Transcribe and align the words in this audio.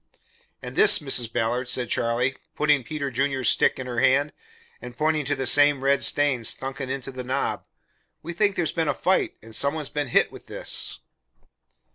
"And 0.63 0.75
this, 0.75 0.97
Mrs. 0.97 1.31
Ballard," 1.31 1.69
said 1.69 1.89
Charlie, 1.91 2.35
putting 2.55 2.83
Peter 2.83 3.11
Junior's 3.11 3.49
stick 3.49 3.77
in 3.77 3.85
her 3.85 3.99
hand, 3.99 4.33
and 4.81 4.97
pointing 4.97 5.25
to 5.25 5.35
the 5.35 5.45
same 5.45 5.83
red 5.83 6.03
stains 6.03 6.49
sunken 6.49 6.89
into 6.89 7.11
the 7.11 7.23
knob. 7.23 7.65
"We 8.23 8.33
think 8.33 8.55
there's 8.55 8.71
been 8.71 8.87
a 8.87 8.95
fight 8.95 9.37
and 9.43 9.55
some 9.55 9.75
one's 9.75 9.89
been 9.89 10.07
hit 10.07 10.31
with 10.31 10.47
this." 10.47 11.01